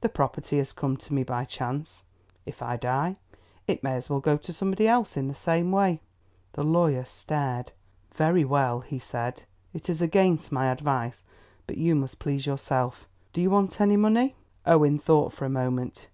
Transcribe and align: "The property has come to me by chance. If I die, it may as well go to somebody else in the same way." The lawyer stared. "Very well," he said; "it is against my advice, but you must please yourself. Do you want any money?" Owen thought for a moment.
"The 0.00 0.08
property 0.08 0.58
has 0.58 0.72
come 0.72 0.96
to 0.96 1.14
me 1.14 1.22
by 1.22 1.44
chance. 1.44 2.02
If 2.44 2.62
I 2.62 2.76
die, 2.76 3.16
it 3.68 3.84
may 3.84 3.94
as 3.94 4.10
well 4.10 4.18
go 4.18 4.36
to 4.36 4.52
somebody 4.52 4.88
else 4.88 5.16
in 5.16 5.28
the 5.28 5.36
same 5.36 5.70
way." 5.70 6.00
The 6.54 6.64
lawyer 6.64 7.04
stared. 7.04 7.70
"Very 8.12 8.44
well," 8.44 8.80
he 8.80 8.98
said; 8.98 9.44
"it 9.72 9.88
is 9.88 10.02
against 10.02 10.50
my 10.50 10.66
advice, 10.68 11.22
but 11.68 11.78
you 11.78 11.94
must 11.94 12.18
please 12.18 12.44
yourself. 12.44 13.08
Do 13.32 13.40
you 13.40 13.50
want 13.50 13.80
any 13.80 13.96
money?" 13.96 14.34
Owen 14.66 14.98
thought 14.98 15.32
for 15.32 15.44
a 15.44 15.48
moment. 15.48 16.08